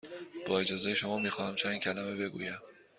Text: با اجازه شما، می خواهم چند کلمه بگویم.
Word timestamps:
با 0.47 0.59
اجازه 0.59 0.93
شما، 0.93 1.19
می 1.19 1.29
خواهم 1.29 1.55
چند 1.55 1.77
کلمه 1.79 2.15
بگویم. 2.15 2.59